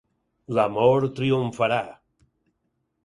[0.59, 1.81] L'amor triomfarà.